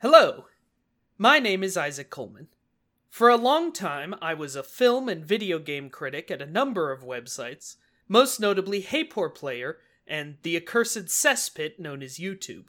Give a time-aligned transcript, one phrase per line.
[0.00, 0.44] Hello,
[1.18, 2.46] my name is Isaac Coleman.
[3.10, 6.92] For a long time, I was a film and video game critic at a number
[6.92, 12.66] of websites, most notably Hey Poor Player and the accursed cesspit known as YouTube.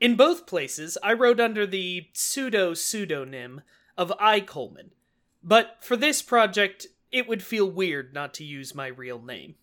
[0.00, 3.60] In both places, I wrote under the pseudo pseudonym
[3.96, 4.40] of I.
[4.40, 4.90] Coleman,
[5.44, 9.54] but for this project, it would feel weird not to use my real name.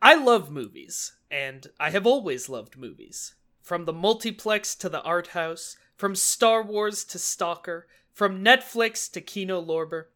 [0.00, 3.34] I love movies, and I have always loved movies.
[3.60, 9.20] From the multiplex to the art house, from Star Wars to Stalker, from Netflix to
[9.20, 10.06] Kino Lorber.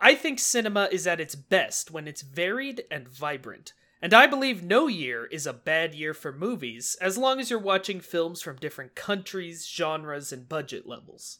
[0.00, 4.62] I think cinema is at its best when it's varied and vibrant, and I believe
[4.62, 8.56] no year is a bad year for movies as long as you're watching films from
[8.56, 11.38] different countries, genres, and budget levels.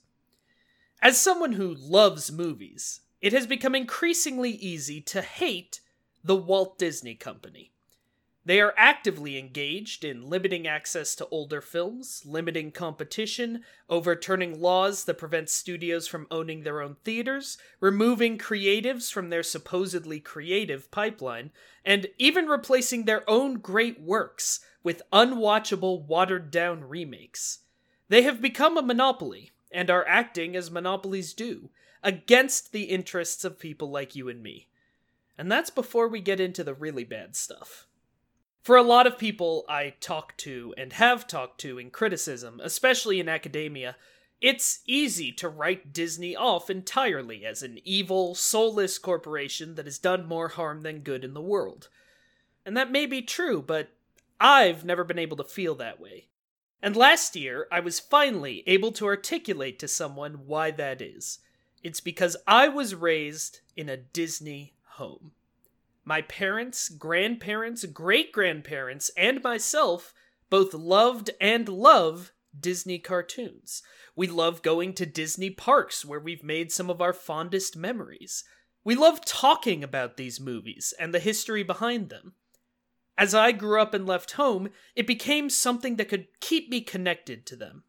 [1.03, 5.81] As someone who loves movies, it has become increasingly easy to hate
[6.23, 7.74] the Walt Disney Company.
[8.47, 15.17] They are actively engaged in limiting access to older films, limiting competition, overturning laws that
[15.17, 21.53] prevent studios from owning their own theaters, removing creatives from their supposedly creative pipeline,
[21.87, 27.61] and even replacing their own great works with unwatchable, watered down remakes.
[28.11, 31.71] They have become a monopoly, and are acting as monopolies do,
[32.03, 34.69] against the interests of people like you and me.
[35.39, 37.87] And that's before we get into the really bad stuff.
[38.65, 43.21] For a lot of people I talk to and have talked to in criticism, especially
[43.21, 43.95] in academia,
[44.41, 50.25] it's easy to write Disney off entirely as an evil, soulless corporation that has done
[50.25, 51.91] more harm than good in the world.
[52.65, 53.91] And that may be true, but
[54.41, 56.29] I've never been able to feel that way.
[56.81, 61.41] And last year, I was finally able to articulate to someone why that is.
[61.83, 65.33] It's because I was raised in a Disney home.
[66.05, 70.13] My parents, grandparents, great grandparents, and myself
[70.51, 73.83] both loved and love Disney cartoons.
[74.15, 78.45] We love going to Disney parks where we've made some of our fondest memories.
[78.85, 82.35] We love talking about these movies and the history behind them.
[83.17, 87.47] As I grew up and left home, it became something that could keep me connected
[87.47, 87.85] to them.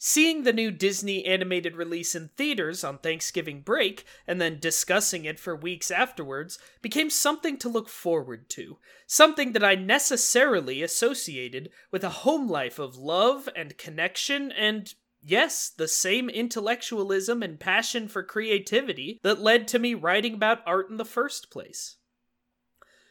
[0.00, 5.40] Seeing the new Disney animated release in theaters on Thanksgiving break and then discussing it
[5.40, 12.04] for weeks afterwards became something to look forward to, something that I necessarily associated with
[12.04, 18.22] a home life of love and connection and, yes, the same intellectualism and passion for
[18.22, 21.96] creativity that led to me writing about art in the first place.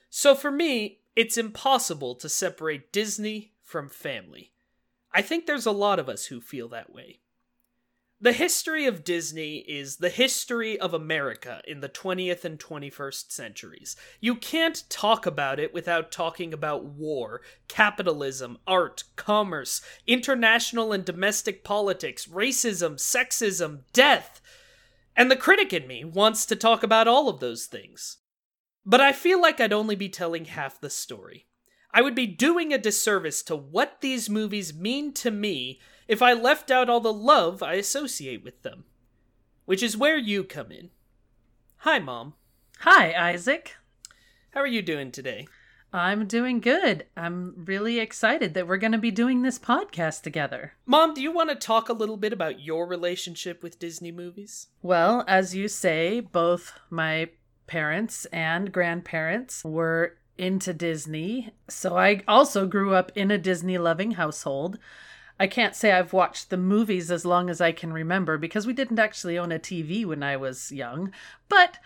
[0.09, 4.53] So for me, it's impossible to separate Disney from family.
[5.17, 7.21] I think there's a lot of us who feel that way.
[8.21, 13.95] The history of Disney is the history of America in the 20th and 21st centuries.
[14.21, 21.63] You can't talk about it without talking about war, capitalism, art, commerce, international and domestic
[21.63, 24.39] politics, racism, sexism, death.
[25.15, 28.17] And the critic in me wants to talk about all of those things.
[28.85, 31.46] But I feel like I'd only be telling half the story.
[31.97, 36.31] I would be doing a disservice to what these movies mean to me if I
[36.31, 38.83] left out all the love I associate with them.
[39.65, 40.91] Which is where you come in.
[41.77, 42.35] Hi, Mom.
[42.81, 43.77] Hi, Isaac.
[44.51, 45.47] How are you doing today?
[45.91, 47.07] I'm doing good.
[47.17, 50.73] I'm really excited that we're going to be doing this podcast together.
[50.85, 54.67] Mom, do you want to talk a little bit about your relationship with Disney movies?
[54.83, 57.29] Well, as you say, both my
[57.65, 61.51] parents and grandparents were into Disney.
[61.67, 64.77] So I also grew up in a Disney loving household.
[65.39, 68.73] I can't say I've watched the movies as long as I can remember because we
[68.73, 71.11] didn't actually own a TV when I was young,
[71.47, 71.77] but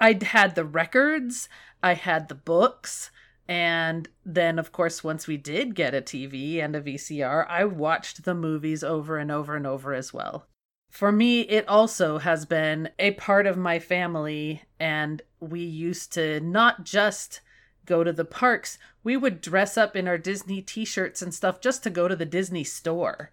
[0.00, 1.48] I had the records,
[1.82, 3.10] I had the books,
[3.46, 8.24] and then, of course, once we did get a TV and a VCR, I watched
[8.24, 10.46] the movies over and over and over as well.
[10.90, 16.40] For me, it also has been a part of my family, and we used to
[16.40, 17.40] not just
[17.86, 21.60] go to the parks, we would dress up in our Disney t shirts and stuff
[21.60, 23.30] just to go to the Disney store.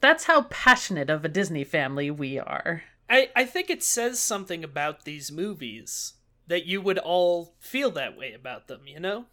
[0.00, 2.84] That's how passionate of a Disney family we are.
[3.08, 6.14] I, I think it says something about these movies
[6.46, 9.26] that you would all feel that way about them, you know?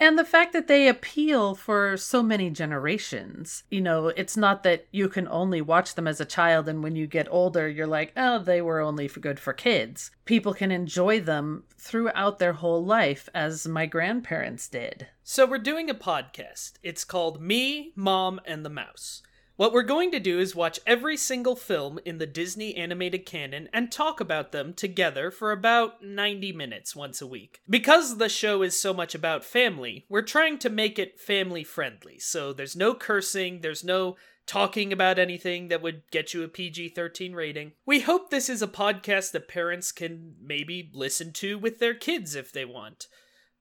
[0.00, 3.62] And the fact that they appeal for so many generations.
[3.70, 6.96] You know, it's not that you can only watch them as a child and when
[6.96, 10.10] you get older, you're like, oh, they were only good for kids.
[10.24, 15.06] People can enjoy them throughout their whole life, as my grandparents did.
[15.22, 16.72] So we're doing a podcast.
[16.82, 19.22] It's called Me, Mom, and the Mouse.
[19.56, 23.68] What we're going to do is watch every single film in the Disney animated canon
[23.72, 27.60] and talk about them together for about 90 minutes once a week.
[27.70, 32.18] Because the show is so much about family, we're trying to make it family friendly,
[32.18, 36.88] so there's no cursing, there's no talking about anything that would get you a PG
[36.88, 37.72] 13 rating.
[37.86, 42.34] We hope this is a podcast that parents can maybe listen to with their kids
[42.34, 43.06] if they want.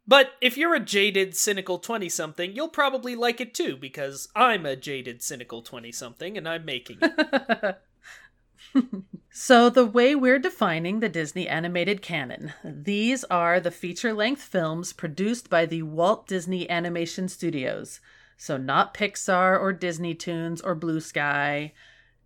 [0.06, 4.66] But if you're a jaded, cynical 20 something, you'll probably like it too, because I'm
[4.66, 7.82] a jaded, cynical 20 something and I'm making it.
[9.32, 14.92] so, the way we're defining the Disney animated canon, these are the feature length films
[14.92, 18.02] produced by the Walt Disney Animation Studios.
[18.36, 21.72] So, not Pixar or Disney Toons or Blue Sky,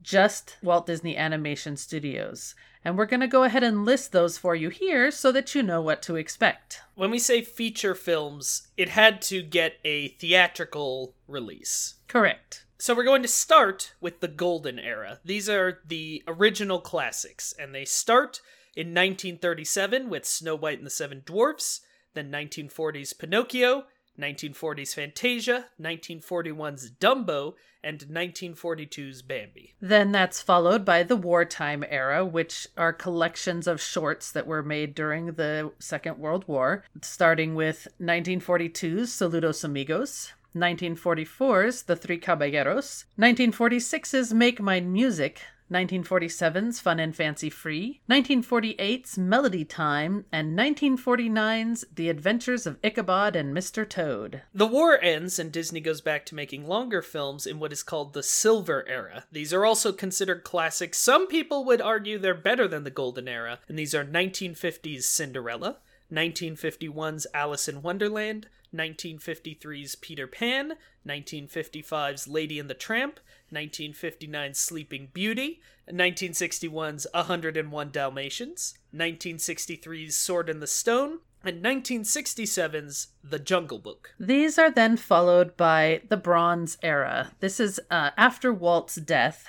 [0.02, 2.56] just Walt Disney Animation Studios.
[2.84, 5.62] And we're going to go ahead and list those for you here so that you
[5.62, 6.82] know what to expect.
[6.96, 11.96] When we say feature films, it had to get a theatrical release.
[12.08, 12.66] Correct.
[12.78, 15.20] So we're going to start with the golden era.
[15.26, 18.40] These are the original classics, and they start
[18.76, 21.82] in 1937 with Snow White and the Seven Dwarfs,
[22.14, 23.86] then 1940s Pinocchio,
[24.20, 27.54] 1940s Fantasia, 1941's Dumbo,
[27.84, 29.76] and 1942's Bambi.
[29.80, 34.96] Then that's followed by the wartime era, which are collections of shorts that were made
[34.96, 44.34] during the Second World War, starting with 1942's Saludos Amigos, 1944's The Three Caballeros, 1946's
[44.34, 45.42] Make Mine Music,
[45.72, 53.54] 1947's Fun and Fancy Free, 1948's Melody Time, and 1949's The Adventures of Ichabod and
[53.54, 53.88] Mr.
[53.88, 54.44] Toad.
[54.54, 58.14] The war ends and Disney goes back to making longer films in what is called
[58.14, 59.26] the Silver Era.
[59.32, 60.98] These are also considered classics.
[60.98, 65.78] Some people would argue they're better than the Golden Era, and these are 1950's Cinderella,
[66.12, 70.74] 1951's Alice in Wonderland, 1953's Peter Pan,
[71.08, 73.20] 1955's Lady and the Tramp,
[73.52, 83.80] 1959's Sleeping Beauty, 1961's 101 Dalmatians, 1963's Sword in the Stone, and 1967's The Jungle
[83.80, 84.14] Book.
[84.20, 87.32] These are then followed by the Bronze Era.
[87.40, 89.48] This is uh, after Walt's death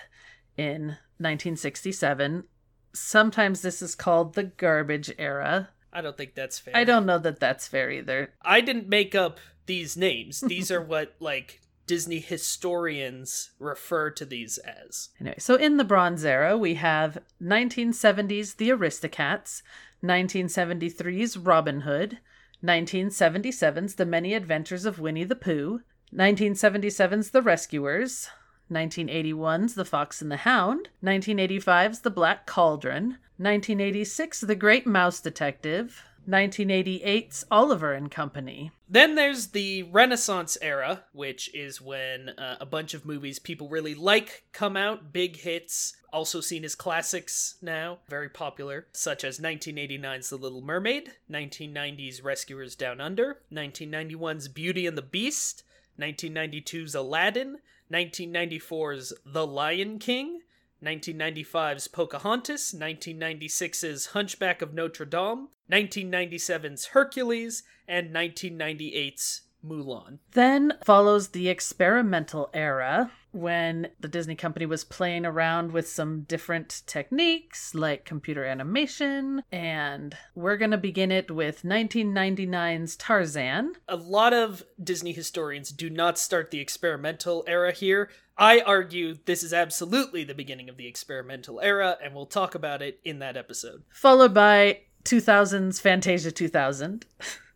[0.56, 2.44] in 1967.
[2.92, 5.70] Sometimes this is called the Garbage Era.
[5.98, 6.76] I don't think that's fair.
[6.76, 8.32] I don't know that that's fair either.
[8.40, 10.40] I didn't make up these names.
[10.40, 15.08] These are what like Disney historians refer to these as.
[15.18, 19.62] Anyway, so in the Bronze Era, we have 1970s The Aristocats,
[20.04, 22.18] 1973's Robin Hood,
[22.62, 25.80] 1977's The Many Adventures of Winnie the Pooh,
[26.14, 28.28] 1977's The Rescuers,
[28.70, 36.04] 1981's The Fox and the Hound, 1985's The Black Cauldron, 1986 The Great Mouse Detective,
[36.28, 38.70] 1988's Oliver and Company.
[38.88, 43.94] Then there's the Renaissance era, which is when uh, a bunch of movies people really
[43.94, 50.30] like come out, big hits, also seen as classics now, very popular, such as 1989's
[50.30, 55.64] The Little Mermaid, 1990's Rescuers Down Under, 1991's Beauty and the Beast,
[55.98, 57.58] 1992's Aladdin,
[57.92, 60.40] 1994's The Lion King,
[60.82, 70.18] 1995's Pocahontas, 1996's Hunchback of Notre Dame, 1997's Hercules, and 1998's Mulan.
[70.32, 76.82] Then follows the experimental era when the Disney company was playing around with some different
[76.86, 79.42] techniques like computer animation.
[79.52, 83.74] And we're going to begin it with 1999's Tarzan.
[83.88, 88.10] A lot of Disney historians do not start the experimental era here.
[88.36, 92.82] I argue this is absolutely the beginning of the experimental era, and we'll talk about
[92.82, 93.82] it in that episode.
[93.90, 97.04] Followed by 2000's Fantasia 2000.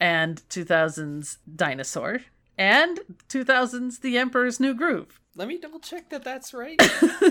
[0.00, 2.20] and 2000's Dinosaur,
[2.60, 3.00] and
[3.30, 5.18] 2000's The Emperor's New Groove.
[5.34, 6.78] Let me double check that that's right.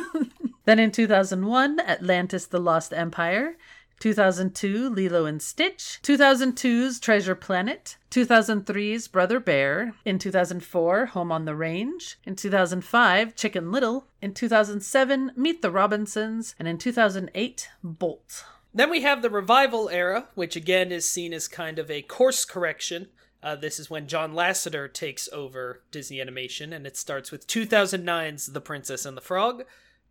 [0.65, 3.55] then in 2001, Atlantis the Lost Empire.
[4.00, 6.00] 2002, Lilo and Stitch.
[6.01, 7.98] 2002's Treasure Planet.
[8.09, 9.93] 2003's Brother Bear.
[10.03, 12.17] In 2004, Home on the Range.
[12.24, 14.07] In 2005, Chicken Little.
[14.21, 16.55] In 2007, Meet the Robinsons.
[16.57, 18.45] And in 2008, Bolt.
[18.74, 22.45] Then we have the revival era, which again is seen as kind of a course
[22.45, 23.09] correction.
[23.41, 28.48] Uh, this is when John Lasseter takes over Disney Animation, and it starts with 2009's
[28.48, 29.63] The Princess and the Frog,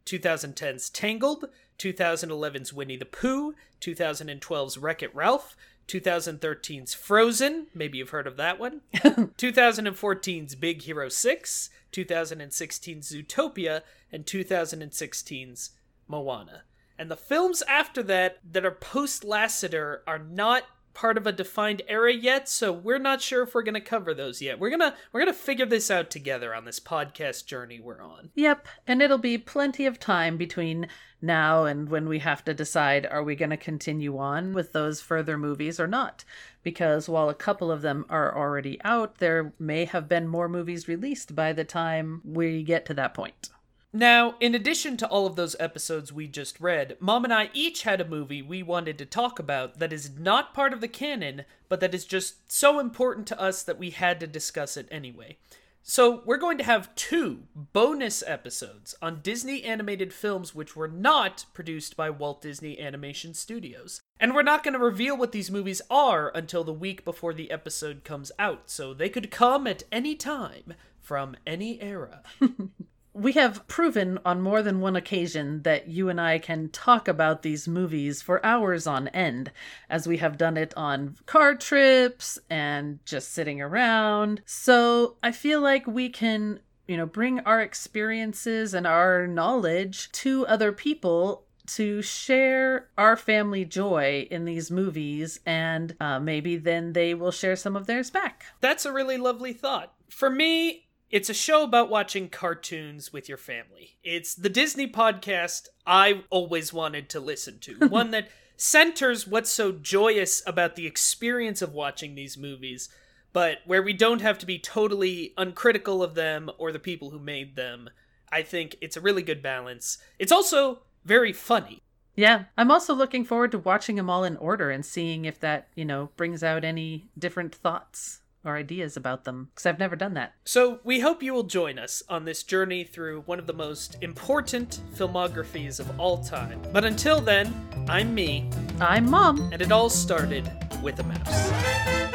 [0.06, 1.47] 2010's Tangled,
[1.78, 5.56] 2011's Winnie the Pooh, 2012's Wreck It Ralph,
[5.88, 14.25] 2013's Frozen, maybe you've heard of that one, 2014's Big Hero 6, 2016's Zootopia, and
[14.25, 15.70] 2016's
[16.06, 16.62] Moana.
[16.99, 20.64] And the films after that that are post Lasseter are not
[20.99, 24.12] part of a defined era yet, so we're not sure if we're going to cover
[24.12, 24.59] those yet.
[24.59, 28.02] We're going to we're going to figure this out together on this podcast journey we're
[28.02, 28.31] on.
[28.35, 30.88] Yep, and it'll be plenty of time between
[31.23, 35.00] now and when we have to decide are we going to continue on with those
[35.00, 36.25] further movies or not.
[36.64, 40.88] Because while a couple of them are already out, there may have been more movies
[40.88, 43.50] released by the time we get to that point.
[43.92, 47.83] Now, in addition to all of those episodes we just read, Mom and I each
[47.83, 51.45] had a movie we wanted to talk about that is not part of the canon,
[51.71, 55.38] but that is just so important to us that we had to discuss it anyway.
[55.83, 61.47] So, we're going to have two bonus episodes on Disney animated films which were not
[61.54, 64.02] produced by Walt Disney Animation Studios.
[64.21, 67.50] And we're not going to reveal what these movies are until the week before the
[67.50, 72.23] episode comes out, so they could come at any time from any era.
[73.18, 77.42] we have proven on more than one occasion that you and I can talk about
[77.42, 79.50] these movies for hours on end,
[79.90, 84.42] as we have done it on car trips and just sitting around.
[84.46, 90.46] So I feel like we can, you know, bring our experiences and our knowledge to
[90.46, 97.14] other people to share our family joy in these movies, and uh, maybe then they
[97.14, 98.44] will share some of theirs back.
[98.60, 99.92] That's a really lovely thought.
[100.08, 103.96] For me, it's a show about watching cartoons with your family.
[104.02, 107.74] It's the Disney podcast I always wanted to listen to.
[107.88, 112.90] One that centers what's so joyous about the experience of watching these movies,
[113.32, 117.18] but where we don't have to be totally uncritical of them or the people who
[117.18, 117.88] made them.
[118.30, 119.98] I think it's a really good balance.
[120.18, 121.82] It's also very funny.
[122.16, 125.68] Yeah, I'm also looking forward to watching them all in order and seeing if that,
[125.74, 130.14] you know, brings out any different thoughts or ideas about them because I've never done
[130.14, 130.35] that.
[130.45, 133.97] So, we hope you will join us on this journey through one of the most
[134.00, 136.61] important filmographies of all time.
[136.73, 137.55] But until then,
[137.88, 138.49] I'm me.
[138.81, 139.52] I'm Mom.
[139.52, 140.50] And it all started
[140.83, 142.07] with a mouse.